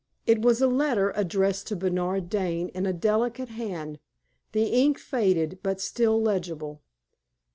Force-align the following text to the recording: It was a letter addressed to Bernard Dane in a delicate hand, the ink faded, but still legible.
It 0.25 0.41
was 0.41 0.63
a 0.63 0.67
letter 0.67 1.11
addressed 1.15 1.67
to 1.67 1.75
Bernard 1.75 2.27
Dane 2.27 2.69
in 2.69 2.87
a 2.87 2.91
delicate 2.91 3.49
hand, 3.49 3.99
the 4.51 4.63
ink 4.63 4.97
faded, 4.97 5.59
but 5.61 5.79
still 5.79 6.19
legible. 6.19 6.81